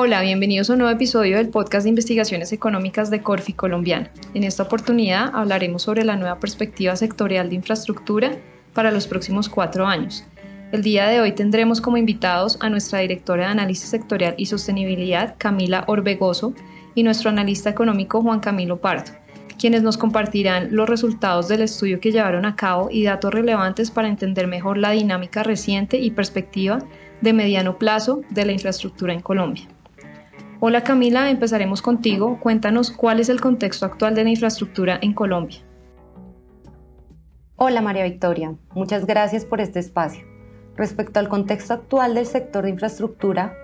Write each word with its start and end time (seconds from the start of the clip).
Hola, 0.00 0.20
bienvenidos 0.20 0.70
a 0.70 0.74
un 0.74 0.78
nuevo 0.78 0.94
episodio 0.94 1.38
del 1.38 1.48
podcast 1.48 1.82
de 1.82 1.88
investigaciones 1.88 2.52
económicas 2.52 3.10
de 3.10 3.20
Corfi 3.20 3.52
Colombiana. 3.52 4.12
En 4.32 4.44
esta 4.44 4.62
oportunidad 4.62 5.32
hablaremos 5.34 5.82
sobre 5.82 6.04
la 6.04 6.14
nueva 6.14 6.38
perspectiva 6.38 6.94
sectorial 6.94 7.48
de 7.48 7.56
infraestructura 7.56 8.30
para 8.74 8.92
los 8.92 9.08
próximos 9.08 9.48
cuatro 9.48 9.88
años. 9.88 10.24
El 10.70 10.84
día 10.84 11.08
de 11.08 11.18
hoy 11.20 11.32
tendremos 11.32 11.80
como 11.80 11.96
invitados 11.96 12.58
a 12.60 12.70
nuestra 12.70 13.00
directora 13.00 13.46
de 13.46 13.50
análisis 13.50 13.90
sectorial 13.90 14.36
y 14.38 14.46
sostenibilidad, 14.46 15.34
Camila 15.36 15.82
Orbegoso, 15.88 16.54
y 16.94 17.02
nuestro 17.02 17.30
analista 17.30 17.68
económico, 17.68 18.22
Juan 18.22 18.38
Camilo 18.38 18.80
Pardo, 18.80 19.10
quienes 19.58 19.82
nos 19.82 19.98
compartirán 19.98 20.68
los 20.70 20.88
resultados 20.88 21.48
del 21.48 21.62
estudio 21.62 21.98
que 21.98 22.12
llevaron 22.12 22.44
a 22.44 22.54
cabo 22.54 22.88
y 22.88 23.02
datos 23.02 23.34
relevantes 23.34 23.90
para 23.90 24.06
entender 24.06 24.46
mejor 24.46 24.78
la 24.78 24.92
dinámica 24.92 25.42
reciente 25.42 25.98
y 25.98 26.12
perspectiva 26.12 26.78
de 27.20 27.32
mediano 27.32 27.78
plazo 27.78 28.22
de 28.30 28.46
la 28.46 28.52
infraestructura 28.52 29.12
en 29.12 29.22
Colombia. 29.22 29.66
Hola 30.60 30.82
Camila, 30.82 31.30
empezaremos 31.30 31.82
contigo. 31.82 32.40
Cuéntanos 32.40 32.90
cuál 32.90 33.20
es 33.20 33.28
el 33.28 33.40
contexto 33.40 33.86
actual 33.86 34.16
de 34.16 34.24
la 34.24 34.30
infraestructura 34.30 34.98
en 35.00 35.14
Colombia. 35.14 35.58
Hola 37.54 37.80
María 37.80 38.02
Victoria, 38.02 38.56
muchas 38.74 39.06
gracias 39.06 39.44
por 39.44 39.60
este 39.60 39.78
espacio. 39.78 40.26
Respecto 40.74 41.20
al 41.20 41.28
contexto 41.28 41.74
actual 41.74 42.16
del 42.16 42.26
sector 42.26 42.64
de 42.64 42.70
infraestructura, 42.70 43.54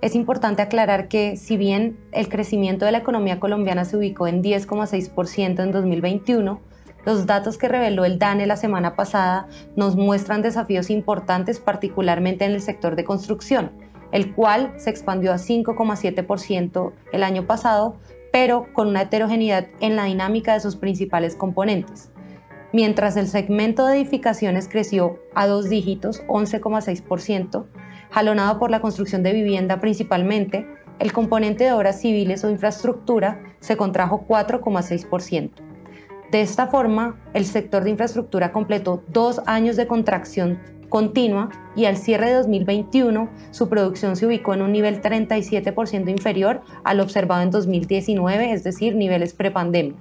es 0.00 0.14
importante 0.14 0.62
aclarar 0.62 1.08
que 1.08 1.36
si 1.36 1.56
bien 1.56 1.98
el 2.12 2.28
crecimiento 2.28 2.84
de 2.84 2.92
la 2.92 2.98
economía 2.98 3.40
colombiana 3.40 3.84
se 3.84 3.96
ubicó 3.96 4.28
en 4.28 4.40
10,6% 4.40 5.60
en 5.60 5.72
2021, 5.72 6.60
los 7.04 7.26
datos 7.26 7.58
que 7.58 7.66
reveló 7.66 8.04
el 8.04 8.20
DANE 8.20 8.46
la 8.46 8.56
semana 8.56 8.94
pasada 8.94 9.48
nos 9.74 9.96
muestran 9.96 10.40
desafíos 10.40 10.88
importantes 10.88 11.58
particularmente 11.58 12.44
en 12.44 12.52
el 12.52 12.60
sector 12.60 12.94
de 12.94 13.02
construcción, 13.02 13.72
el 14.14 14.32
cual 14.32 14.72
se 14.76 14.90
expandió 14.90 15.32
a 15.32 15.38
5,7% 15.38 16.92
el 17.12 17.22
año 17.24 17.46
pasado, 17.48 17.96
pero 18.32 18.72
con 18.72 18.86
una 18.86 19.02
heterogeneidad 19.02 19.66
en 19.80 19.96
la 19.96 20.04
dinámica 20.04 20.54
de 20.54 20.60
sus 20.60 20.76
principales 20.76 21.34
componentes. 21.34 22.12
Mientras 22.72 23.16
el 23.16 23.26
segmento 23.26 23.86
de 23.86 23.96
edificaciones 23.96 24.68
creció 24.68 25.18
a 25.34 25.48
dos 25.48 25.68
dígitos, 25.68 26.22
11,6%, 26.28 27.66
jalonado 28.10 28.60
por 28.60 28.70
la 28.70 28.80
construcción 28.80 29.24
de 29.24 29.32
vivienda 29.32 29.80
principalmente, 29.80 30.64
el 31.00 31.12
componente 31.12 31.64
de 31.64 31.72
obras 31.72 32.00
civiles 32.00 32.44
o 32.44 32.50
infraestructura 32.50 33.42
se 33.58 33.76
contrajo 33.76 34.26
4,6%. 34.28 35.50
De 36.30 36.40
esta 36.40 36.68
forma, 36.68 37.20
el 37.32 37.46
sector 37.46 37.82
de 37.82 37.90
infraestructura 37.90 38.52
completó 38.52 39.02
dos 39.08 39.40
años 39.46 39.74
de 39.74 39.88
contracción 39.88 40.60
continua 40.94 41.50
y 41.74 41.86
al 41.86 41.96
cierre 41.96 42.28
de 42.28 42.34
2021 42.34 43.28
su 43.50 43.68
producción 43.68 44.14
se 44.14 44.26
ubicó 44.26 44.54
en 44.54 44.62
un 44.62 44.70
nivel 44.70 45.02
37% 45.02 46.08
inferior 46.08 46.60
al 46.84 47.00
observado 47.00 47.42
en 47.42 47.50
2019, 47.50 48.52
es 48.52 48.62
decir, 48.62 48.94
niveles 48.94 49.34
prepandemia. 49.34 49.96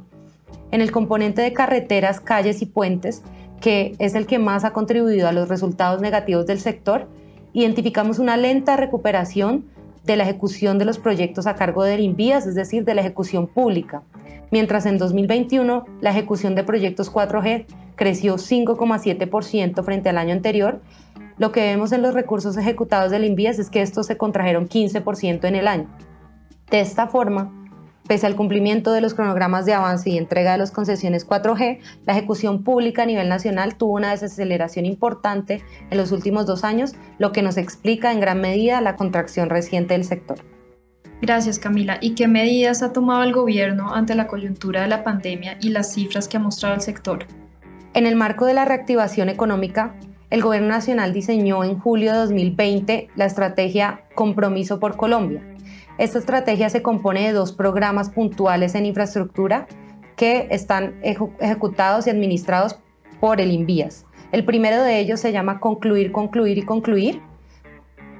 En 0.70 0.82
el 0.82 0.92
componente 0.92 1.42
de 1.42 1.52
carreteras, 1.52 2.20
calles 2.20 2.62
y 2.62 2.68
puentes, 2.68 3.24
que 3.60 3.96
es 3.98 4.14
el 4.14 4.28
que 4.28 4.38
más 4.38 4.66
ha 4.66 4.74
contribuido 4.74 5.28
a 5.28 5.32
los 5.32 5.50
resultados 5.50 6.00
negativos 6.00 6.46
del 6.46 6.60
sector, 6.60 7.08
identificamos 7.54 8.20
una 8.20 8.38
lenta 8.38 8.78
recuperación 8.78 9.66
de 10.04 10.16
la 10.16 10.26
ejecución 10.26 10.78
de 10.78 10.86
los 10.86 11.00
proyectos 11.00 11.48
a 11.48 11.56
cargo 11.56 11.82
del 11.82 12.02
INVIAS, 12.02 12.46
es 12.46 12.54
decir, 12.54 12.86
de 12.86 12.94
la 12.94 13.02
ejecución 13.02 13.48
pública, 13.48 14.04
mientras 14.52 14.86
en 14.86 15.00
2021 15.00 15.86
la 16.02 16.12
ejecución 16.12 16.54
de 16.54 16.64
proyectos 16.64 17.12
4G 17.12 17.66
creció 17.96 18.36
5,7% 18.36 19.84
frente 19.84 20.10
al 20.10 20.18
año 20.18 20.34
anterior. 20.34 20.82
Lo 21.38 21.52
que 21.52 21.62
vemos 21.62 21.92
en 21.92 22.02
los 22.02 22.14
recursos 22.14 22.58
ejecutados 22.58 23.12
del 23.12 23.26
INVIAS 23.26 23.60
es 23.60 23.70
que 23.70 23.82
estos 23.82 24.08
se 24.08 24.18
contrajeron 24.18 24.70
15% 24.70 25.46
en 25.46 25.56
el 25.56 25.68
año. 25.68 25.88
De 26.70 26.80
esta 26.80 27.08
forma, 27.08 27.52
pese 28.08 28.28
al 28.28 28.36
cumplimiento 28.36 28.92
de 28.92 29.02
los 29.02 29.14
cronogramas 29.14 29.66
de 29.66 29.74
avance 29.74 30.10
y 30.10 30.18
entrega 30.18 30.54
de 30.54 30.58
las 30.58 30.72
concesiones 30.72 31.28
4G, 31.28 31.80
la 32.06 32.14
ejecución 32.14 32.64
pública 32.64 33.04
a 33.04 33.06
nivel 33.06 33.30
nacional 33.30 33.76
tuvo 33.76 33.94
una 33.94 34.12
desaceleración 34.12 34.86
importante 34.86 35.64
en 35.90 35.98
los 35.98 36.12
últimos 36.12 36.46
dos 36.46 36.64
años, 36.64 36.94
lo 37.18 37.32
que 37.32 37.42
nos 37.42 37.58
explica 37.58 38.12
en 38.12 38.20
gran 38.20 38.42
medida 38.42 38.82
la 38.82 38.96
contracción 38.96 39.50
reciente 39.50 39.94
del 39.94 40.04
sector. 40.04 40.38
Gracias 41.22 41.58
Camila. 41.58 42.00
¿Y 42.02 42.16
qué 42.16 42.28
medidas 42.28 42.84
ha 42.84 42.92
tomado 42.92 43.24
el 43.24 43.32
gobierno 43.32 43.94
ante 43.94 44.14
la 44.14 44.28
coyuntura 44.28 44.82
de 44.82 44.90
la 44.90 45.06
pandemia 45.06 45.58
y 45.62 45.70
las 45.70 45.94
cifras 45.94 46.28
que 46.28 46.36
ha 46.36 46.42
mostrado 46.42 46.76
el 46.76 46.82
sector? 46.82 47.26
En 47.96 48.08
el 48.08 48.16
marco 48.16 48.48
de 48.48 48.56
la 48.56 48.66
reactivación 48.66 49.30
económica, 49.30 49.94
el 50.32 50.42
Gobierno 50.42 50.70
Nacional 50.70 51.14
diseñó 51.14 51.64
en 51.64 51.78
julio 51.78 52.12
de 52.12 52.18
2020 52.18 53.10
la 53.16 53.26
estrategia 53.26 54.02
Compromiso 54.16 54.80
por 54.80 54.98
Colombia. 54.98 55.44
Esta 56.00 56.18
estrategia 56.18 56.72
se 56.72 56.82
compone 56.82 57.28
de 57.28 57.34
dos 57.34 57.52
programas 57.52 58.10
puntuales 58.10 58.74
en 58.74 58.88
infraestructura 58.88 59.68
que 60.16 60.48
están 60.50 60.96
ejecutados 61.04 62.08
y 62.08 62.10
administrados 62.10 62.80
por 63.20 63.40
el 63.40 63.52
INVIAS. 63.52 64.08
El 64.32 64.44
primero 64.44 64.82
de 64.82 65.00
ellos 65.00 65.20
se 65.20 65.32
llama 65.32 65.60
Concluir, 65.60 66.12
Concluir 66.12 66.58
y 66.58 66.64
Concluir 66.64 67.22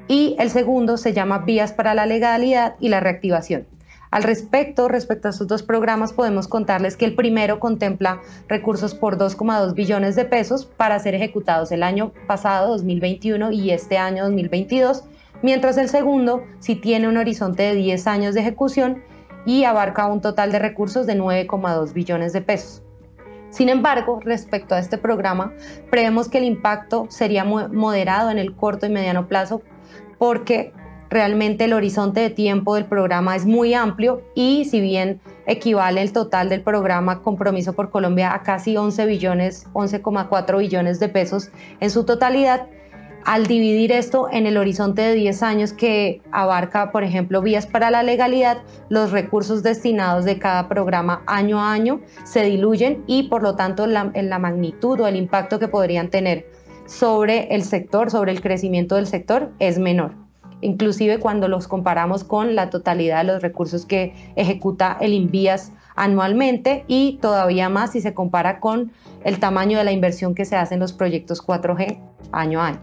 y 0.08 0.36
el 0.38 0.52
segundo 0.52 0.98
se 0.98 1.14
llama 1.14 1.40
Vías 1.40 1.74
para 1.74 1.96
la 1.96 2.06
Legalidad 2.06 2.76
y 2.80 2.90
la 2.90 3.00
Reactivación. 3.00 3.66
Al 4.14 4.22
respecto, 4.22 4.90
respecto 4.90 5.28
a 5.28 5.32
estos 5.32 5.48
dos 5.48 5.64
programas, 5.64 6.14
podemos 6.14 6.48
contarles 6.48 6.98
que 6.98 7.06
el 7.06 7.16
primero 7.16 7.60
contempla 7.60 8.22
recursos 8.48 8.94
por 8.94 9.18
2,2 9.18 9.74
billones 9.74 10.16
de 10.16 10.24
pesos 10.24 10.66
para 10.66 11.00
ser 11.00 11.16
ejecutados 11.16 11.72
el 11.72 11.82
año 11.82 12.14
pasado, 12.28 12.74
2021, 12.74 13.52
y 13.52 13.72
este 13.72 13.98
año, 13.98 14.26
2022, 14.26 15.06
mientras 15.42 15.80
el 15.80 15.90
segundo 15.90 16.44
sí 16.60 16.76
tiene 16.76 17.08
un 17.08 17.18
horizonte 17.18 17.64
de 17.64 17.74
10 17.74 18.06
años 18.06 18.36
de 18.36 18.42
ejecución 18.42 19.02
y 19.48 19.64
abarca 19.64 20.06
un 20.06 20.22
total 20.22 20.52
de 20.52 20.60
recursos 20.60 21.08
de 21.08 21.18
9,2 21.18 21.94
billones 21.94 22.34
de 22.34 22.42
pesos. 22.42 22.84
Sin 23.50 23.68
embargo, 23.68 24.20
respecto 24.24 24.76
a 24.76 24.80
este 24.80 25.00
programa, 25.00 25.54
prevemos 25.90 26.30
que 26.30 26.38
el 26.38 26.44
impacto 26.44 27.08
sería 27.10 27.46
moderado 27.46 28.30
en 28.30 28.38
el 28.38 28.56
corto 28.56 28.86
y 28.86 28.90
mediano 28.90 29.28
plazo 29.28 29.64
porque 30.20 30.72
Realmente 31.14 31.66
el 31.66 31.74
horizonte 31.74 32.22
de 32.22 32.32
tiempo 32.32 32.74
del 32.74 32.86
programa 32.86 33.36
es 33.36 33.46
muy 33.46 33.76
amplio 33.76 34.24
y 34.34 34.66
si 34.66 34.82
bien 34.82 35.22
equivale 35.46 36.02
el 36.02 36.12
total 36.12 36.50
del 36.50 36.64
programa 36.64 37.22
Compromiso 37.22 37.74
por 37.74 37.92
Colombia 37.92 38.34
a 38.34 38.42
casi 38.42 38.76
11 38.78 39.06
billones, 39.06 39.68
11,4 39.74 40.58
billones 40.58 41.00
de 41.00 41.10
pesos 41.10 41.52
en 41.82 41.92
su 41.92 42.04
totalidad, 42.04 42.66
al 43.26 43.46
dividir 43.46 43.92
esto 43.92 44.28
en 44.32 44.48
el 44.48 44.58
horizonte 44.58 45.04
de 45.04 45.14
10 45.14 45.44
años 45.44 45.72
que 45.72 46.24
abarca, 46.32 46.92
por 46.92 47.04
ejemplo, 47.04 47.44
vías 47.44 47.68
para 47.68 47.92
la 47.92 48.02
legalidad, 48.02 48.64
los 48.90 49.12
recursos 49.12 49.62
destinados 49.62 50.26
de 50.26 50.40
cada 50.40 50.68
programa 50.68 51.22
año 51.28 51.62
a 51.62 51.74
año 51.74 52.02
se 52.24 52.44
diluyen 52.44 53.04
y 53.06 53.30
por 53.30 53.44
lo 53.44 53.56
tanto 53.56 53.86
en 53.86 54.30
la 54.32 54.40
magnitud 54.40 55.00
o 55.00 55.06
el 55.06 55.18
impacto 55.18 55.60
que 55.60 55.68
podrían 55.68 56.10
tener 56.10 56.48
sobre 56.88 57.54
el 57.54 57.62
sector, 57.62 58.10
sobre 58.10 58.32
el 58.32 58.42
crecimiento 58.42 58.96
del 58.96 59.06
sector, 59.06 59.52
es 59.60 59.78
menor 59.78 60.23
inclusive 60.64 61.20
cuando 61.20 61.48
los 61.48 61.68
comparamos 61.68 62.24
con 62.24 62.56
la 62.56 62.70
totalidad 62.70 63.20
de 63.20 63.34
los 63.34 63.42
recursos 63.42 63.86
que 63.86 64.14
ejecuta 64.36 64.98
el 65.02 65.14
Invías 65.14 65.72
anualmente 65.96 66.86
y 66.88 67.20
todavía 67.22 67.70
más 67.70 67.92
si 67.92 68.02
se 68.02 68.14
compara 68.14 68.60
con 68.60 68.92
el 69.24 69.40
tamaño 69.40 69.78
de 69.78 69.84
la 69.84 69.92
inversión 69.92 70.34
que 70.34 70.46
se 70.46 70.56
hace 70.56 70.74
en 70.74 70.80
los 70.80 70.94
proyectos 70.94 71.46
4G 71.46 72.00
año 72.32 72.62
a 72.62 72.68
año. 72.68 72.80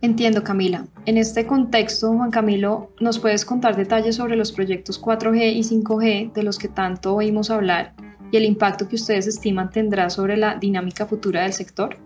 Entiendo, 0.00 0.44
Camila. 0.44 0.86
En 1.06 1.16
este 1.16 1.44
contexto, 1.46 2.12
Juan 2.12 2.30
Camilo, 2.30 2.92
¿nos 3.00 3.18
puedes 3.18 3.44
contar 3.44 3.76
detalles 3.76 4.14
sobre 4.14 4.36
los 4.36 4.52
proyectos 4.52 5.02
4G 5.02 5.54
y 5.54 5.62
5G 5.62 6.32
de 6.32 6.42
los 6.44 6.56
que 6.58 6.68
tanto 6.68 7.16
oímos 7.16 7.50
hablar 7.50 7.94
y 8.30 8.36
el 8.36 8.44
impacto 8.44 8.88
que 8.88 8.94
ustedes 8.94 9.26
estiman 9.26 9.70
tendrá 9.70 10.08
sobre 10.08 10.36
la 10.36 10.54
dinámica 10.54 11.06
futura 11.06 11.42
del 11.42 11.52
sector? 11.52 11.96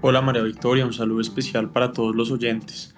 Hola 0.00 0.22
María 0.22 0.42
Victoria, 0.42 0.86
un 0.86 0.92
saludo 0.94 1.20
especial 1.20 1.70
para 1.70 1.92
todos 1.92 2.14
los 2.14 2.30
oyentes. 2.30 2.94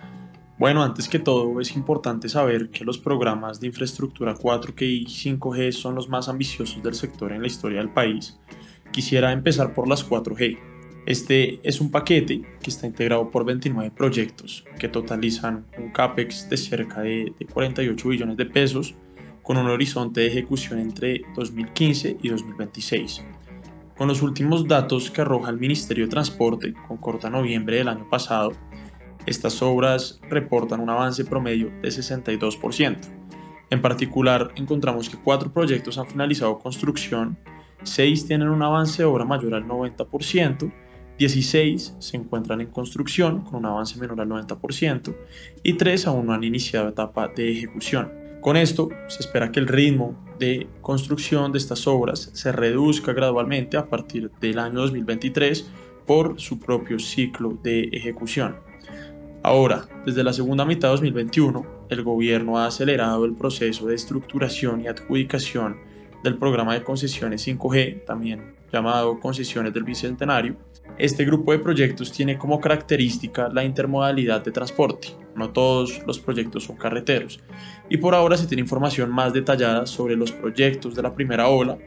Bueno, 0.59 0.83
antes 0.83 1.07
que 1.11 1.19
todo 1.19 1.61
es 1.61 1.77
importante 1.77 2.31
saber 2.31 2.71
que 2.71 2.87
los 2.87 2.97
programas 2.97 3.61
de 3.61 3.67
infraestructura 3.67 4.35
4G 4.35 4.83
y 4.87 5.05
5G 5.05 5.71
son 5.71 5.95
los 5.95 6.09
más 6.09 6.31
ambiciosos 6.31 6.83
del 6.83 6.95
sector 6.95 7.31
en 7.33 7.43
la 7.43 7.47
historia 7.47 7.79
del 7.79 7.91
país. 7.91 8.39
Quisiera 8.91 9.33
empezar 9.33 9.75
por 9.75 9.87
las 9.87 10.09
4G. 10.09 10.59
Este 11.05 11.61
es 11.63 11.79
un 11.83 11.91
paquete 11.91 12.41
que 12.63 12.71
está 12.71 12.87
integrado 12.87 13.31
por 13.31 13.45
29 13.45 13.91
proyectos 13.95 14.65
que 14.79 14.89
totalizan 14.89 15.67
un 15.77 15.91
CAPEX 15.91 16.49
de 16.49 16.57
cerca 16.57 17.03
de, 17.03 17.35
48 17.53 18.09
billones 18.09 18.39
de 18.39 18.47
pesos 18.47 18.95
con 19.43 19.59
un 19.59 19.67
horizonte 19.67 20.23
de 20.23 20.29
ejecución 20.29 20.79
entre 20.79 21.21
2015 21.35 22.17
y 22.23 22.29
2026. 22.31 23.23
Con 23.95 24.09
los 24.09 24.23
últimos 24.23 24.67
datos 24.67 25.11
que 25.11 25.21
arroja 25.21 25.51
el 25.51 25.59
Ministerio 25.59 26.07
de 26.07 26.11
Transporte, 26.11 26.73
con 26.89 26.97
corta 26.97 27.29
noviembre 27.29 27.77
del 27.77 27.89
año 27.89 28.09
pasado, 28.09 28.53
estas 29.27 29.61
obras 29.63 30.21
reportan 30.29 30.81
un 30.81 30.91
avance 30.91 31.25
promedio 31.25 31.71
de 31.83 31.89
62%. 31.89 32.97
En 33.71 33.83
particular, 33.83 34.53
encontramos 34.57 35.09
que 35.09 35.19
cuatro 35.19 35.53
proyectos 35.53 35.99
han 35.99 36.07
finalizado 36.07 36.59
construcción, 36.59 37.37
seis 37.83 38.27
tienen 38.27 38.49
un 38.49 38.63
avance 38.63 39.03
de 39.03 39.07
obra 39.07 39.25
mayor 39.25 39.55
al 39.55 39.67
90% 39.67 40.73
16 41.19 41.97
se 41.99 42.17
encuentran 42.17 42.61
en 42.61 42.69
construcción 42.69 43.41
con 43.41 43.57
un 43.57 43.67
avance 43.67 43.99
menor 43.99 44.21
al 44.21 44.29
90% 44.29 45.15
y 45.63 45.73
3 45.75 46.07
aún 46.07 46.27
no 46.27 46.35
han 46.35 46.45
iniciado 46.45 46.89
etapa 46.89 47.29
de 47.29 47.53
ejecución. 47.53 48.13
Con 48.41 48.57
esto 48.57 48.91
se 49.09 49.21
espera 49.21 49.51
que 49.51 49.61
el 49.61 49.67
ritmo 49.67 50.15
de 50.39 50.69
construcción 50.83 51.53
de 51.53 51.59
estas 51.59 51.87
obras 51.87 52.31
se 52.33 52.53
reduzca 52.53 53.13
gradualmente 53.13 53.77
a 53.77 53.89
partir 53.89 54.31
del 54.41 54.59
año 54.59 54.81
2023 54.81 55.69
por 56.07 56.39
su 56.39 56.61
propio 56.61 56.99
ciclo 56.99 57.59
de 57.63 57.89
ejecución. 57.93 58.57
Ahora, 59.47 59.87
desde 60.05 60.25
la 60.25 60.33
segunda 60.33 60.65
mitad 60.65 60.89
de 60.89 60.93
2021, 60.95 61.67
el 61.89 62.03
gobierno 62.03 62.59
ha 62.59 62.67
acelerado 62.67 63.25
el 63.25 63.37
proceso 63.37 63.87
de 63.87 63.95
estructuración 63.95 64.81
y 64.81 64.89
adjudicación 64.89 65.77
del 66.25 66.37
programa 66.37 66.75
de 66.75 66.83
concesiones 66.83 67.47
5G, 67.47 68.05
también 68.05 68.57
llamado 68.73 69.21
Concesiones 69.21 69.73
del 69.73 69.85
Bicentenario. 69.85 70.57
Este 70.99 71.25
grupo 71.25 71.53
de 71.53 71.61
proyectos 71.61 72.11
tiene 72.11 72.37
como 72.37 72.61
característica 72.61 73.49
la 73.49 73.63
intermodalidad 73.63 74.43
de 74.43 74.51
transporte. 74.51 75.11
No 75.37 75.51
todos 75.51 76.05
los 76.09 76.19
proyectos 76.19 76.65
son 76.65 76.75
carreteros. 76.75 77.39
Y 77.89 77.99
por 77.99 78.17
ahora 78.17 78.37
se 78.37 78.49
tiene 78.49 78.63
información 78.63 79.13
más 79.13 79.33
detallada 79.33 79.87
sobre 79.87 80.17
los 80.17 80.33
proyectos 80.33 80.97
de 80.97 81.03
la 81.03 81.15
primera 81.15 81.47
ola, 81.47 81.79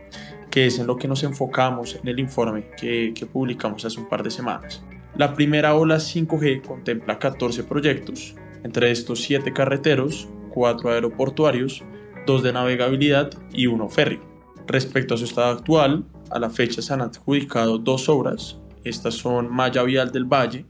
que 0.50 0.68
es 0.68 0.80
en 0.80 0.88
lo 0.88 0.96
que 0.96 1.10
nos 1.10 1.24
enfocamos 1.24 2.00
en 2.02 2.08
el 2.08 2.22
informe 2.22 2.70
que, 2.80 3.12
que 3.14 3.26
publicamos 3.26 3.84
hace 3.84 4.00
un 4.00 4.08
par 4.08 4.24
de 4.24 4.32
semanas. 4.32 4.82
La 5.20 5.34
primera 5.34 5.76
ola 5.76 5.98
5G 5.98 6.62
contempla 6.62 7.20
14 7.20 7.66
proyectos, 7.66 8.36
entre 8.64 8.90
estos 8.90 9.20
7 9.24 9.52
carreteros, 9.52 10.30
4 10.52 10.92
aeroportuarios, 10.92 11.84
2 12.26 12.42
de 12.42 12.54
navegabilidad 12.54 13.30
y 13.52 13.68
1 13.68 13.90
férreo. 13.90 14.22
Respecto 14.66 15.16
a 15.16 15.18
su 15.18 15.26
estado 15.26 15.52
actual, 15.52 16.06
a 16.32 16.40
la 16.40 16.50
fecha 16.50 16.82
se 16.82 16.94
han 16.94 17.02
adjudicado 17.02 17.78
dos 17.78 18.08
obras, 18.08 18.62
estas 18.86 19.16
son 19.16 19.54
Maya 19.54 19.84
Vial 19.84 20.10
del 20.10 20.24
Valle 20.24 20.66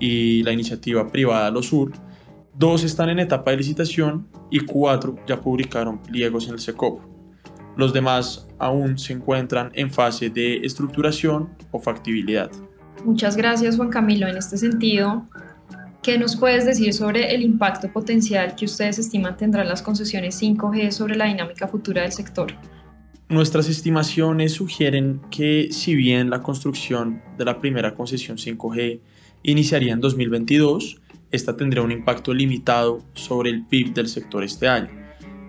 y 0.00 0.42
la 0.42 0.50
iniciativa 0.50 1.06
privada 1.06 1.52
Lo 1.52 1.62
Sur. 1.62 1.92
Dos 2.52 2.82
están 2.82 3.10
en 3.10 3.20
etapa 3.20 3.52
de 3.52 3.58
licitación 3.58 4.26
y 4.50 4.58
cuatro 4.58 5.14
ya 5.28 5.40
publicaron 5.40 6.02
pliegos 6.02 6.48
en 6.48 6.54
el 6.54 6.58
SECOP. 6.58 7.00
Los 7.76 7.92
demás 7.92 8.48
aún 8.58 8.98
se 8.98 9.12
encuentran 9.12 9.70
en 9.74 9.88
fase 9.88 10.30
de 10.30 10.56
estructuración 10.64 11.56
o 11.70 11.78
factibilidad. 11.78 12.50
Muchas 13.04 13.36
gracias 13.36 13.76
Juan 13.76 13.90
Camilo. 13.90 14.26
En 14.26 14.36
este 14.36 14.56
sentido, 14.56 15.26
¿qué 16.02 16.18
nos 16.18 16.36
puedes 16.36 16.64
decir 16.64 16.94
sobre 16.94 17.34
el 17.34 17.42
impacto 17.42 17.92
potencial 17.92 18.54
que 18.56 18.64
ustedes 18.64 18.98
estiman 18.98 19.36
tendrán 19.36 19.68
las 19.68 19.82
concesiones 19.82 20.40
5G 20.40 20.90
sobre 20.90 21.14
la 21.14 21.26
dinámica 21.26 21.68
futura 21.68 22.02
del 22.02 22.12
sector? 22.12 22.54
Nuestras 23.28 23.68
estimaciones 23.68 24.52
sugieren 24.52 25.20
que 25.30 25.68
si 25.70 25.94
bien 25.94 26.30
la 26.30 26.40
construcción 26.40 27.22
de 27.36 27.44
la 27.44 27.58
primera 27.58 27.94
concesión 27.94 28.38
5G 28.38 29.00
iniciaría 29.42 29.92
en 29.92 30.00
2022, 30.00 31.00
esta 31.30 31.56
tendría 31.56 31.82
un 31.82 31.92
impacto 31.92 32.32
limitado 32.32 33.02
sobre 33.12 33.50
el 33.50 33.66
PIB 33.66 33.92
del 33.92 34.08
sector 34.08 34.44
este 34.44 34.66
año. 34.66 34.88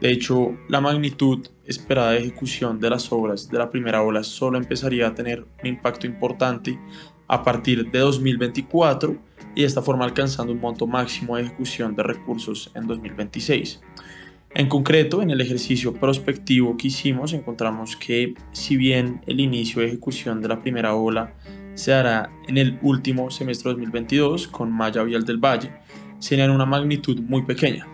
De 0.01 0.11
hecho, 0.11 0.57
la 0.67 0.81
magnitud 0.81 1.47
esperada 1.65 2.11
de 2.11 2.19
ejecución 2.19 2.79
de 2.79 2.89
las 2.89 3.11
obras 3.11 3.49
de 3.49 3.57
la 3.57 3.69
primera 3.69 4.01
ola 4.01 4.23
solo 4.23 4.57
empezaría 4.57 5.07
a 5.07 5.15
tener 5.15 5.45
un 5.61 5.67
impacto 5.67 6.05
importante 6.05 6.77
a 7.27 7.43
partir 7.43 7.89
de 7.91 7.99
2024 7.99 9.15
y 9.55 9.61
de 9.61 9.67
esta 9.67 9.81
forma 9.81 10.05
alcanzando 10.05 10.53
un 10.53 10.59
monto 10.59 10.85
máximo 10.87 11.35
de 11.35 11.43
ejecución 11.43 11.95
de 11.95 12.03
recursos 12.03 12.71
en 12.75 12.87
2026. 12.87 13.81
En 14.53 14.69
concreto, 14.69 15.21
en 15.21 15.31
el 15.31 15.41
ejercicio 15.41 15.93
prospectivo 15.93 16.77
que 16.77 16.87
hicimos, 16.87 17.33
encontramos 17.33 17.97
que 17.97 18.35
si 18.53 18.77
bien 18.77 19.21
el 19.27 19.41
inicio 19.41 19.81
de 19.81 19.89
ejecución 19.89 20.41
de 20.41 20.47
la 20.47 20.61
primera 20.61 20.95
ola 20.95 21.33
se 21.73 21.93
hará 21.93 22.31
en 22.47 22.57
el 22.57 22.79
último 22.81 23.29
semestre 23.31 23.71
de 23.71 23.75
2022 23.75 24.47
con 24.47 24.71
Maya 24.71 25.03
Vial 25.03 25.25
del 25.25 25.39
Valle, 25.39 25.73
sería 26.19 26.45
en 26.45 26.51
una 26.51 26.65
magnitud 26.65 27.19
muy 27.19 27.41
pequeña. 27.41 27.85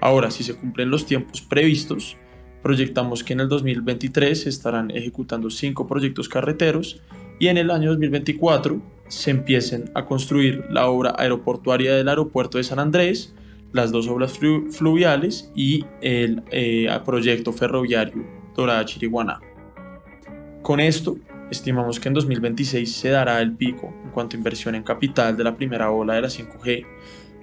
Ahora, 0.00 0.30
si 0.30 0.44
se 0.44 0.54
cumplen 0.54 0.90
los 0.90 1.04
tiempos 1.04 1.42
previstos, 1.42 2.16
proyectamos 2.62 3.22
que 3.22 3.34
en 3.34 3.40
el 3.40 3.48
2023 3.48 4.42
se 4.42 4.48
estarán 4.48 4.90
ejecutando 4.90 5.50
cinco 5.50 5.86
proyectos 5.86 6.28
carreteros 6.28 7.02
y 7.38 7.48
en 7.48 7.58
el 7.58 7.70
año 7.70 7.90
2024 7.90 8.80
se 9.08 9.30
empiecen 9.30 9.90
a 9.94 10.04
construir 10.04 10.64
la 10.70 10.88
obra 10.88 11.14
aeroportuaria 11.18 11.94
del 11.94 12.08
aeropuerto 12.08 12.58
de 12.58 12.64
San 12.64 12.78
Andrés, 12.78 13.34
las 13.72 13.90
dos 13.90 14.08
obras 14.08 14.38
fluviales 14.70 15.50
y 15.54 15.84
el 16.00 16.42
eh, 16.50 16.88
proyecto 17.04 17.52
ferroviario 17.52 18.24
Dorada 18.54 18.84
Chiriguaná. 18.84 19.40
Con 20.62 20.80
esto, 20.80 21.16
estimamos 21.50 22.00
que 22.00 22.08
en 22.08 22.14
2026 22.14 22.92
se 22.92 23.10
dará 23.10 23.40
el 23.40 23.52
pico 23.52 23.94
en 24.04 24.10
cuanto 24.10 24.36
a 24.36 24.38
inversión 24.38 24.74
en 24.74 24.82
capital 24.82 25.36
de 25.36 25.44
la 25.44 25.56
primera 25.56 25.90
ola 25.90 26.14
de 26.14 26.22
la 26.22 26.28
5G. 26.28 26.84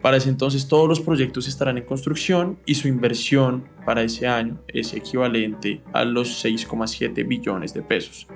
Para 0.02 0.18
ese 0.18 0.30
entonces 0.30 0.68
todos 0.68 0.88
los 0.88 1.00
proyectos 1.00 1.48
estarán 1.48 1.78
en 1.78 1.86
construcción 1.86 2.60
y 2.66 2.76
su 2.76 2.88
inversión 2.88 3.68
para 3.86 4.04
ese 4.04 4.28
año 4.28 4.60
es 4.68 4.94
equivalente 4.94 5.82
a 5.94 6.06
los 6.06 6.44
6,7 6.46 7.28
billones 7.28 7.74
de 7.74 7.82
pesos. 7.82 8.28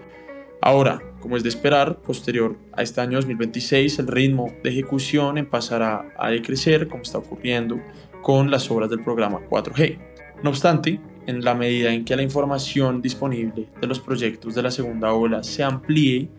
Ahora, 0.62 1.00
como 1.20 1.38
es 1.38 1.44
de 1.44 1.50
esperar, 1.50 1.98
posterior 2.02 2.58
a 2.74 2.82
este 2.82 3.02
año 3.02 3.18
2026, 3.18 4.00
el 4.00 4.08
ritmo 4.08 4.52
de 4.64 4.70
ejecución 4.70 5.38
empezará 5.38 6.10
a 6.18 6.30
decrecer, 6.30 6.88
como 6.88 7.04
está 7.04 7.18
ocurriendo 7.18 7.80
con 8.22 8.50
las 8.50 8.70
obras 8.72 8.90
del 8.90 9.04
programa 9.04 9.40
4G. 9.50 9.98
No 10.44 10.50
obstante, 10.50 11.00
en 11.28 11.44
la 11.44 11.54
medida 11.54 11.94
en 11.94 12.06
que 12.06 12.16
la 12.16 12.24
información 12.24 13.02
disponible 13.02 13.68
de 13.80 13.88
los 13.88 14.00
proyectos 14.00 14.56
de 14.56 14.64
la 14.64 14.72
segunda 14.72 15.14
ola 15.14 15.44
se 15.44 15.64
amplíe, 15.64 16.30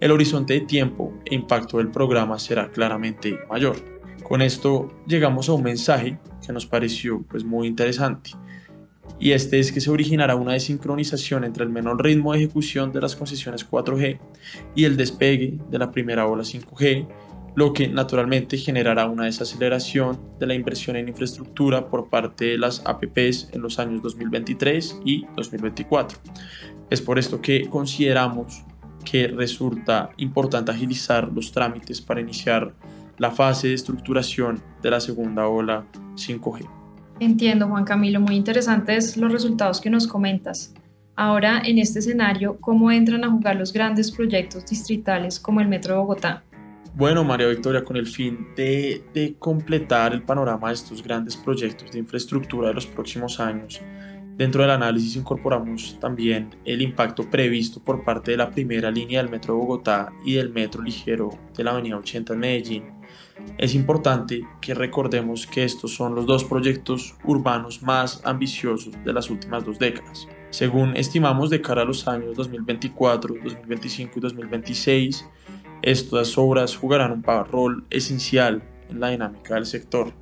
el 0.00 0.10
horizonte 0.10 0.54
de 0.54 0.60
tiempo 0.62 1.12
e 1.26 1.34
impacto 1.34 1.78
del 1.78 1.90
programa 1.90 2.38
será 2.38 2.70
claramente 2.70 3.38
mayor. 3.48 3.76
Con 4.22 4.42
esto 4.42 4.88
llegamos 5.06 5.48
a 5.48 5.52
un 5.52 5.62
mensaje 5.62 6.18
que 6.44 6.52
nos 6.52 6.66
pareció 6.66 7.22
pues, 7.28 7.44
muy 7.44 7.68
interesante 7.68 8.30
y 9.18 9.32
este 9.32 9.58
es 9.58 9.72
que 9.72 9.80
se 9.80 9.90
originará 9.90 10.34
una 10.36 10.52
desincronización 10.52 11.44
entre 11.44 11.64
el 11.64 11.70
menor 11.70 12.02
ritmo 12.02 12.32
de 12.32 12.38
ejecución 12.38 12.92
de 12.92 13.00
las 13.00 13.16
concesiones 13.16 13.68
4G 13.68 14.18
y 14.74 14.84
el 14.84 14.96
despegue 14.96 15.58
de 15.70 15.78
la 15.78 15.90
primera 15.90 16.26
ola 16.26 16.42
5G, 16.42 17.06
lo 17.54 17.72
que 17.72 17.88
naturalmente 17.88 18.56
generará 18.56 19.06
una 19.06 19.24
desaceleración 19.24 20.18
de 20.38 20.46
la 20.46 20.54
inversión 20.54 20.96
en 20.96 21.08
infraestructura 21.08 21.88
por 21.88 22.08
parte 22.08 22.44
de 22.46 22.58
las 22.58 22.82
APPs 22.86 23.48
en 23.52 23.62
los 23.62 23.78
años 23.78 24.02
2023 24.02 25.00
y 25.04 25.26
2024. 25.36 26.18
Es 26.90 27.00
por 27.00 27.18
esto 27.18 27.40
que 27.40 27.68
consideramos 27.68 28.64
que 29.04 29.28
resulta 29.28 30.10
importante 30.18 30.70
agilizar 30.70 31.30
los 31.32 31.52
trámites 31.52 32.00
para 32.00 32.20
iniciar 32.20 32.74
la 33.18 33.30
fase 33.30 33.68
de 33.68 33.74
estructuración 33.74 34.62
de 34.82 34.90
la 34.90 35.00
segunda 35.00 35.46
ola 35.46 35.86
5G. 36.14 36.79
Entiendo, 37.20 37.68
Juan 37.68 37.84
Camilo, 37.84 38.18
muy 38.18 38.34
interesantes 38.34 39.18
los 39.18 39.30
resultados 39.30 39.78
que 39.78 39.90
nos 39.90 40.06
comentas. 40.06 40.72
Ahora, 41.16 41.60
en 41.62 41.78
este 41.78 41.98
escenario, 41.98 42.56
¿cómo 42.60 42.90
entran 42.90 43.24
a 43.24 43.30
jugar 43.30 43.56
los 43.56 43.74
grandes 43.74 44.10
proyectos 44.10 44.64
distritales 44.64 45.38
como 45.38 45.60
el 45.60 45.68
Metro 45.68 45.92
de 45.92 46.00
Bogotá? 46.00 46.42
Bueno, 46.94 47.22
María 47.22 47.48
Victoria, 47.48 47.84
con 47.84 47.98
el 47.98 48.06
fin 48.06 48.48
de, 48.56 49.36
completar 49.38 50.14
el 50.14 50.22
panorama 50.22 50.68
de 50.68 50.74
estos 50.74 51.02
grandes 51.02 51.36
proyectos 51.36 51.92
de 51.92 51.98
infraestructura 51.98 52.68
de 52.68 52.74
los 52.74 52.86
próximos 52.86 53.38
años, 53.38 53.82
dentro 54.38 54.62
del 54.62 54.70
análisis 54.70 55.16
incorporamos 55.16 55.98
también 56.00 56.56
el 56.64 56.80
impacto 56.80 57.28
previsto 57.28 57.84
por 57.84 58.02
parte 58.02 58.30
de 58.30 58.38
la 58.38 58.50
primera 58.50 58.90
línea 58.90 59.22
del 59.22 59.30
Metro 59.30 59.52
de 59.52 59.60
Bogotá 59.60 60.10
y 60.24 60.36
del 60.36 60.48
Metro 60.48 60.82
Ligero 60.82 61.38
de 61.54 61.64
la 61.64 61.72
Avenida 61.72 61.98
80 61.98 62.32
en 62.32 62.38
Medellín, 62.40 62.99
es 63.58 63.74
importante 63.74 64.42
que 64.60 64.74
recordemos 64.74 65.46
que 65.46 65.64
estos 65.64 65.94
son 65.94 66.14
los 66.14 66.24
dos 66.24 66.44
proyectos 66.44 67.14
urbanos 67.24 67.82
más 67.82 68.22
ambiciosos 68.24 68.94
de 69.04 69.12
las 69.12 69.28
últimas 69.28 69.64
dos 69.64 69.78
décadas. 69.78 70.26
Según 70.48 70.96
estimamos 70.96 71.50
de 71.50 71.60
cara 71.60 71.82
a 71.82 71.84
los 71.84 72.08
años 72.08 72.36
2024, 72.36 73.34
2025 73.34 74.12
y 74.16 74.20
2026, 74.20 75.28
estas 75.82 76.38
obras 76.38 76.76
jugarán 76.76 77.12
un 77.12 77.22
rol 77.22 77.84
esencial 77.90 78.62
en 78.88 79.00
la 79.00 79.10
dinámica 79.10 79.54
del 79.56 79.66
sector. 79.66 80.12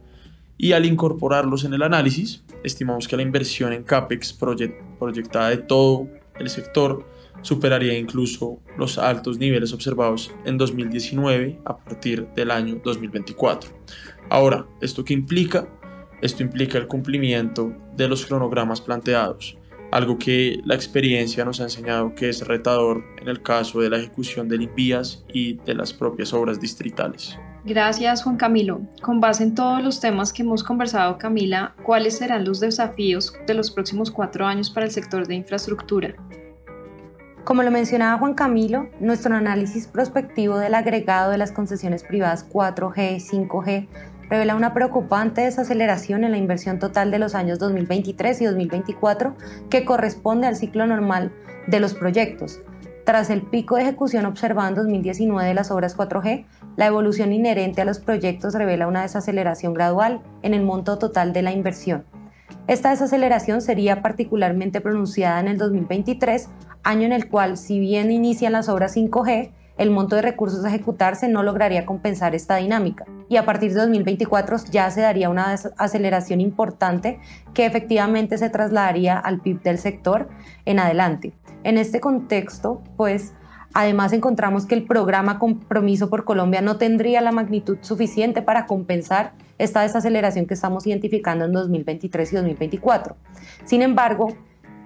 Y 0.57 0.73
al 0.73 0.85
incorporarlos 0.85 1.65
en 1.65 1.75
el 1.75 1.83
análisis, 1.83 2.43
estimamos 2.65 3.07
que 3.07 3.17
la 3.17 3.23
inversión 3.23 3.73
en 3.73 3.85
CAPEX 3.85 4.33
proyectada 4.33 5.51
de 5.51 5.59
todo 5.59 6.09
el 6.41 6.49
sector 6.49 7.07
superaría 7.43 7.99
incluso 7.99 8.61
los 8.77 8.99
altos 8.99 9.39
niveles 9.39 9.73
observados 9.73 10.33
en 10.45 10.59
2019 10.59 11.59
a 11.65 11.77
partir 11.77 12.27
del 12.35 12.51
año 12.51 12.81
2024. 12.85 13.71
Ahora, 14.31 14.67
¿esto 14.81 15.05
qué 15.05 15.15
implica? 15.15 15.69
Esto 16.21 16.43
implica 16.43 16.79
el 16.79 16.87
cumplimiento 16.87 17.73
de 17.97 18.09
los 18.09 18.27
cronogramas 18.27 18.81
planteados, 18.81 19.57
algo 19.93 20.19
que 20.19 20.61
la 20.65 20.75
experiencia 20.75 21.45
nos 21.45 21.61
ha 21.61 21.65
enseñado 21.65 22.15
que 22.15 22.29
es 22.29 22.47
retador 22.47 23.05
en 23.21 23.29
el 23.29 23.43
caso 23.43 23.81
de 23.81 23.91
la 23.91 23.99
ejecución 23.99 24.49
de 24.49 24.59
limpias 24.59 25.25
y 25.33 25.55
de 25.59 25.75
las 25.75 25.93
propias 25.93 26.33
obras 26.33 26.61
distritales. 26.61 27.39
Gracias 27.65 28.23
Juan 28.23 28.37
Camilo. 28.37 28.81
Con 29.03 29.21
base 29.21 29.43
en 29.45 29.55
todos 29.55 29.83
los 29.83 30.01
temas 30.01 30.33
que 30.33 30.43
hemos 30.43 30.63
conversado, 30.63 31.19
Camila, 31.19 31.75
¿cuáles 31.83 32.19
serán 32.19 32.45
los 32.45 32.61
desafíos 32.61 33.35
de 33.47 33.55
los 33.55 33.71
próximos 33.71 34.11
cuatro 34.11 34.47
años 34.47 34.71
para 34.71 34.87
el 34.87 34.93
sector 34.93 35.27
de 35.27 35.35
infraestructura? 35.35 36.15
Como 37.45 37.63
lo 37.63 37.71
mencionaba 37.71 38.19
Juan 38.19 38.35
Camilo, 38.35 38.89
nuestro 39.01 39.35
análisis 39.35 39.87
prospectivo 39.87 40.59
del 40.59 40.75
agregado 40.75 41.31
de 41.31 41.39
las 41.39 41.53
concesiones 41.53 42.03
privadas 42.03 42.47
4G 42.49 43.17
y 43.17 43.21
5G 43.21 43.89
revela 44.29 44.55
una 44.55 44.75
preocupante 44.75 45.41
desaceleración 45.43 46.25
en 46.25 46.33
la 46.33 46.37
inversión 46.37 46.79
total 46.79 47.11
de 47.11 47.19
los 47.19 47.35
años 47.35 47.59
2023 47.59 48.43
y 48.43 48.45
2024 48.45 49.35
que 49.71 49.85
corresponde 49.85 50.47
al 50.47 50.57
ciclo 50.57 50.87
normal 50.87 51.33
de 51.67 51.81
los 51.81 51.95
proyectos. 51.95 52.61
Tras 53.05 53.31
el 53.31 53.41
pico 53.41 53.77
de 53.77 53.83
ejecución 53.83 54.27
observado 54.27 54.69
en 54.69 54.75
2019 54.75 55.49
de 55.49 55.55
las 55.55 55.71
obras 55.71 55.97
4G, 55.97 56.45
la 56.77 56.87
evolución 56.87 57.33
inherente 57.33 57.81
a 57.81 57.87
los 57.87 58.01
proyectos 58.01 58.53
revela 58.53 58.87
una 58.87 59.01
desaceleración 59.01 59.73
gradual 59.73 60.21
en 60.43 60.53
el 60.53 60.63
monto 60.63 60.99
total 60.99 61.33
de 61.33 61.41
la 61.41 61.53
inversión. 61.53 62.05
Esta 62.67 62.91
desaceleración 62.91 63.61
sería 63.61 64.03
particularmente 64.03 64.81
pronunciada 64.81 65.41
en 65.41 65.49
el 65.49 65.59
2023, 65.59 66.49
año 66.83 67.07
en 67.07 67.13
el 67.13 67.29
cual, 67.29 67.57
si 67.57 67.81
bien 67.81 68.11
inician 68.11 68.53
las 68.53 68.69
obras 68.69 68.97
5G, 68.97 69.53
el 69.79 69.91
monto 69.91 70.17
de 70.17 70.23
recursos 70.23 70.65
a 70.65 70.69
ejecutarse 70.69 71.29
no 71.29 71.43
lograría 71.45 71.87
compensar 71.87 72.35
esta 72.35 72.57
dinámica. 72.57 73.07
Y 73.29 73.37
a 73.37 73.45
partir 73.45 73.73
de 73.73 73.81
2024 73.81 74.57
ya 74.71 74.91
se 74.91 75.03
daría 75.03 75.31
una 75.31 75.55
aceleración 75.77 76.41
importante 76.41 77.21
que 77.55 77.65
efectivamente 77.65 78.39
se 78.39 78.51
trasladaría 78.51 79.17
al 79.19 79.41
PIB 79.41 79.63
del 79.63 79.79
sector 79.79 80.29
en 80.65 80.81
adelante. 80.81 81.33
En 81.63 81.79
este 81.79 82.01
contexto, 82.01 82.83
pues, 82.97 83.35
Además, 83.75 84.13
encontramos 84.13 84.67
que 84.67 84.75
el 84.75 84.85
programa 84.85 85.39
Compromiso 85.39 86.09
por 86.09 86.25
Colombia 86.25 86.63
no 86.63 86.77
tendría 86.77 87.21
la 87.21 87.33
magnitud 87.33 87.79
suficiente 87.83 88.43
para 88.43 88.67
compensar 88.67 89.35
esta 89.59 89.83
desaceleración 89.83 90.47
que 90.47 90.55
estamos 90.55 90.87
identificando 90.87 91.45
en 91.45 91.53
2023 91.53 92.33
y 92.33 92.37
2024. 92.37 93.17
Sin 93.65 93.83
embargo, 93.83 94.35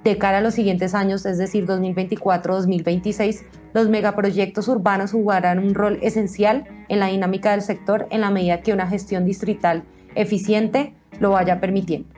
de 0.04 0.18
cara 0.18 0.38
a 0.38 0.40
los 0.40 0.54
siguientes 0.54 0.94
años, 0.94 1.24
es 1.26 1.38
decir, 1.38 1.66
2024-2026, 1.66 3.44
los 3.72 3.88
megaproyectos 3.88 4.68
urbanos 4.68 5.12
jugarán 5.12 5.58
un 5.58 5.74
rol 5.74 5.98
esencial 6.02 6.64
en 6.88 6.98
la 6.98 7.06
dinámica 7.06 7.52
del 7.52 7.62
sector 7.62 8.08
en 8.10 8.20
la 8.20 8.30
medida 8.30 8.62
que 8.62 8.72
una 8.72 8.88
gestión 8.88 9.24
distrital 9.24 9.84
eficiente 10.14 10.94
lo 11.20 11.30
vaya 11.30 11.60
permitiendo. 11.60 12.08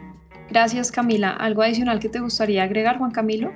Gracias 0.50 0.90
Camila. 0.90 1.30
¿Algo 1.30 1.62
adicional 1.62 2.00
que 2.00 2.08
te 2.08 2.20
gustaría 2.20 2.62
agregar, 2.62 2.98
Juan 2.98 3.10
Camilo? 3.10 3.52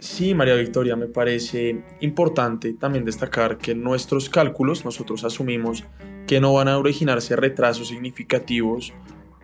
Sí, 0.00 0.34
María 0.34 0.54
Victoria, 0.54 0.96
me 0.96 1.08
parece 1.08 1.84
importante 2.00 2.72
también 2.72 3.04
destacar 3.04 3.58
que 3.58 3.74
nuestros 3.74 4.30
cálculos 4.30 4.82
nosotros 4.82 5.24
asumimos 5.24 5.84
que 6.26 6.40
no 6.40 6.54
van 6.54 6.68
a 6.68 6.78
originarse 6.78 7.36
retrasos 7.36 7.88
significativos 7.88 8.94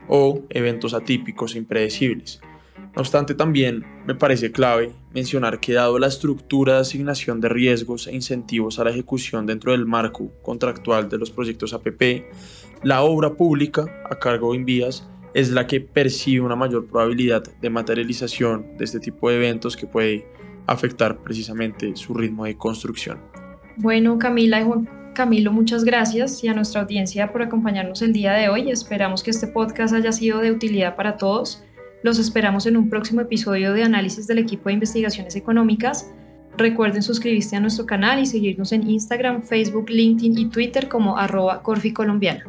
o 0.09 0.41
eventos 0.49 0.95
atípicos 0.95 1.55
e 1.55 1.59
impredecibles. 1.59 2.41
No 2.79 3.03
obstante, 3.03 3.35
también 3.35 3.85
me 4.07 4.15
parece 4.15 4.51
clave 4.51 4.93
mencionar 5.13 5.61
que 5.61 5.75
dado 5.75 5.99
la 5.99 6.07
estructura 6.07 6.77
de 6.77 6.81
asignación 6.81 7.43
de 7.43 7.51
riesgos 7.51 8.07
e 8.07 8.15
incentivos 8.15 8.79
a 8.79 8.85
la 8.85 8.91
ejecución 8.91 9.45
dentro 9.45 9.73
del 9.73 9.85
marco 9.85 10.33
contractual 10.41 11.11
de 11.11 11.19
los 11.19 11.31
proyectos 11.31 11.75
APP, 11.75 12.25
la 12.83 13.03
obra 13.03 13.35
pública 13.35 13.85
a 14.09 14.19
cargo 14.19 14.53
de 14.53 14.57
Invías 14.57 15.07
es 15.35 15.51
la 15.51 15.67
que 15.67 15.83
percibe 15.83 16.47
una 16.47 16.57
mayor 16.57 16.87
probabilidad 16.87 17.43
de 17.61 17.69
materialización 17.69 18.79
de 18.79 18.87
este 18.87 19.01
tipo 19.01 19.29
de 19.29 19.37
eventos 19.37 19.77
que 19.77 19.87
puede 19.87 20.36
afectar 20.67 21.19
precisamente 21.19 21.95
su 21.97 22.15
ritmo 22.15 22.45
de 22.45 22.57
construcción. 22.57 23.19
Bueno, 23.77 24.19
Camila 24.19 24.61
y 24.61 24.65
Juan 24.65 24.89
Camilo, 25.15 25.51
muchas 25.51 25.83
gracias 25.83 26.45
y 26.45 26.49
a 26.49 26.55
nuestra 26.55 26.83
audiencia 26.83 27.33
por 27.33 27.41
acompañarnos 27.41 28.03
el 28.03 28.13
día 28.13 28.35
de 28.35 28.51
hoy. 28.51 28.71
Esperamos 28.71 29.23
que 29.23 29.31
este 29.31 29.47
podcast 29.47 29.95
haya 29.95 30.13
sido 30.13 30.41
de 30.41 30.51
utilidad 30.51 30.95
para 30.95 31.17
todos. 31.17 31.65
Los 32.03 32.19
esperamos 32.19 32.67
en 32.67 32.77
un 32.77 32.91
próximo 32.91 33.23
episodio 33.23 33.73
de 33.73 33.83
análisis 33.83 34.27
del 34.27 34.39
equipo 34.39 34.69
de 34.69 34.75
investigaciones 34.75 35.35
económicas. 35.35 36.13
Recuerden 36.59 37.03
suscribirse 37.03 37.57
a 37.57 37.61
nuestro 37.61 37.87
canal 37.87 38.19
y 38.19 38.27
seguirnos 38.27 38.73
en 38.73 38.89
Instagram, 38.89 39.43
Facebook, 39.43 39.89
LinkedIn 39.89 40.39
y 40.39 40.51
Twitter 40.51 40.89
como 40.89 41.17
arroba 41.17 41.63
Corfi 41.63 41.93
Colombiana. 41.93 42.45